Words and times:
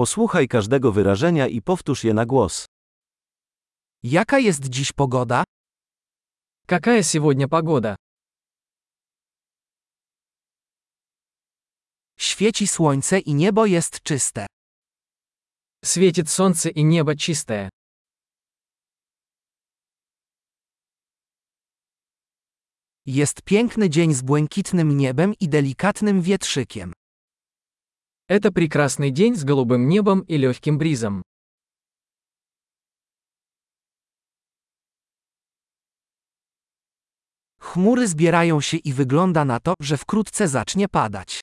Posłuchaj 0.00 0.47
każdego 0.47 0.91
wyrażenia 0.91 1.47
i 1.47 1.61
powtórz 1.61 2.03
je 2.03 2.13
na 2.13 2.25
głos. 2.25 2.65
Jaka 4.03 4.39
jest 4.39 4.69
dziś 4.69 4.91
pogoda? 4.91 5.43
Какая 6.67 7.03
сегодня 7.03 7.47
погода? 7.47 7.95
Świeci 12.17 12.67
słońce 12.67 13.19
i 13.19 13.33
niebo 13.33 13.65
jest 13.65 14.01
czyste. 14.01 14.47
Светит 15.83 16.29
солнце 16.29 16.69
и 16.69 16.83
небо 16.83 17.15
чистое. 17.15 17.69
Jest 23.05 23.41
piękny 23.41 23.89
dzień 23.89 24.13
z 24.13 24.21
błękitnym 24.21 24.97
niebem 24.97 25.33
i 25.39 25.49
delikatnym 25.49 26.21
wietrzykiem. 26.21 26.93
Это 28.31 28.49
прекрасный 28.49 29.11
день 29.11 29.35
с 29.35 29.43
голубым 29.43 29.89
небом 29.89 30.21
и 30.21 30.37
легким 30.37 30.77
бризом. 30.77 31.21
Chmury 37.59 38.07
zbierają 38.07 38.61
się 38.61 38.77
i 38.77 38.93
wygląda 38.93 39.45
na 39.45 39.59
to, 39.59 39.73
że 39.81 39.97
wkrótce 39.97 40.47
zacznie 40.47 40.87
padać. 40.87 41.41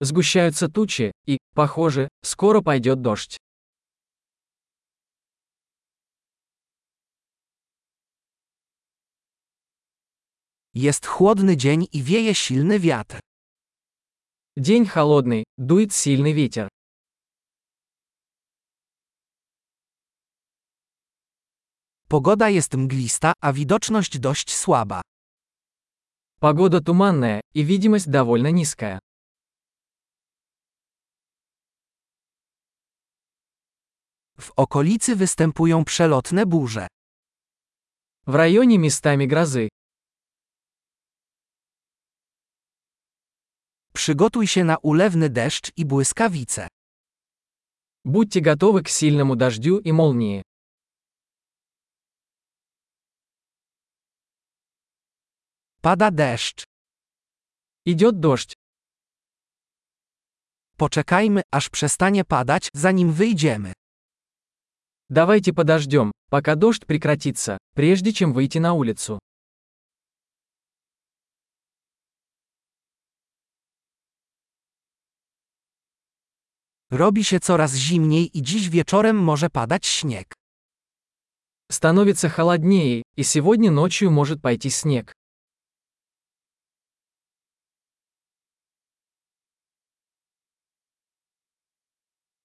Сгущаются 0.00 0.68
тучи, 0.68 1.12
и, 1.26 1.38
похоже, 1.54 2.08
скоро 2.24 2.60
пойдет 2.60 3.00
дождь. 3.00 3.36
Jest 10.74 11.06
chłodny 11.06 11.56
dzień 11.56 11.86
i 11.92 12.02
wieje 12.02 12.34
silny 12.34 12.80
wiatr. 12.80 13.31
День 14.55 14.85
холодный, 14.85 15.43
дует 15.57 15.93
сильный 15.93 16.33
ветер. 16.33 16.69
Pogoda 22.09 22.49
jest 22.49 22.73
mglista, 22.73 23.33
a 23.41 23.53
widoczność 23.53 24.19
dość 24.19 24.55
słaba. 24.55 25.01
Погода 26.39 26.81
туманная, 26.81 27.41
и 27.53 27.63
видимость 27.63 28.09
довольно 28.09 28.51
низкая. 28.51 28.99
W 34.39 34.51
okolicy 34.55 35.15
występują 35.15 35.85
przelotne 35.85 36.45
burze. 36.45 36.87
В 38.25 38.35
районе 38.35 38.77
местами 38.77 39.25
грозы. 39.25 39.69
Przygotuj 44.01 44.47
się 44.47 44.63
na 44.63 44.77
ulewny 44.77 45.29
deszcz 45.29 45.71
i 45.77 45.85
błyskawice. 45.85 46.67
Будьте 48.05 48.39
готовы 48.41 48.83
к 48.83 48.89
сильному 48.89 49.35
дождю 49.35 49.79
и 49.79 49.91
молнии. 49.91 50.43
Pada 55.81 56.11
deszcz. 56.11 56.63
Идет 57.85 58.19
дождь. 58.19 58.53
Poczekajmy, 60.77 61.41
aż 61.51 61.69
przestanie 61.69 62.25
padać, 62.25 62.69
zanim 62.73 63.11
wyjdziemy. 63.13 63.73
Давайте 65.09 65.53
подождем, 65.53 66.11
пока 66.29 66.55
дождь 66.55 66.85
прекратится, 66.85 67.57
прежде 67.75 68.13
чем 68.13 68.33
выйти 68.33 68.59
на 68.59 68.73
улицу. 68.73 69.19
Robi 76.91 77.23
się 77.23 77.39
coraz 77.39 77.75
zimniej 77.75 78.37
i 78.37 78.41
dziś 78.41 78.69
wieczorem 78.69 79.23
może 79.23 79.49
padać 79.49 79.85
śnieg. 79.85 80.33
Становится 81.71 82.29
холоднее, 82.29 83.03
и 83.17 83.23
сегодня 83.23 83.71
ночью 83.71 84.09
может 84.11 84.41
пойти 84.41 84.69
снег. 84.69 85.13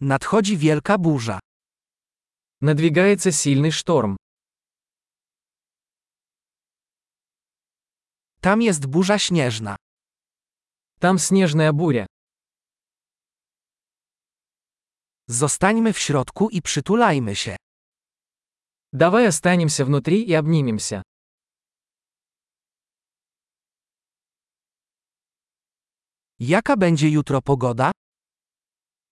Nadchodzi 0.00 0.56
wielka 0.56 0.96
burza. 0.98 1.40
Надвигается 2.60 3.32
сильный 3.32 3.72
шторм. 3.72 4.16
Tam 8.40 8.62
jest 8.62 8.86
burza 8.86 9.18
śnieżna. 9.18 9.76
Там 11.00 11.18
снежная 11.18 11.72
буря. 11.72 12.06
Zostańmy 15.28 15.92
w 15.92 15.98
środku 15.98 16.48
i 16.50 16.62
przytulajmy 16.62 17.36
się. 17.36 17.56
Давай 18.92 19.26
останемся 19.26 19.84
внутри 19.84 20.22
и 20.22 20.34
обнимемся. 20.34 21.02
Jaka 26.38 26.76
będzie 26.76 27.08
jutro 27.08 27.42
pogoda? 27.42 27.92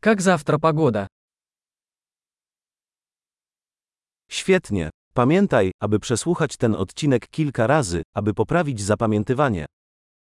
Как 0.00 0.22
завтра 0.22 0.58
погода? 0.58 1.06
Świetnie. 4.30 4.90
Pamiętaj, 5.14 5.70
aby 5.80 5.98
przesłuchać 6.00 6.56
ten 6.56 6.74
odcinek 6.74 7.28
kilka 7.28 7.66
razy, 7.66 8.02
aby 8.14 8.34
poprawić 8.34 8.80
zapamiętywanie. 8.82 9.66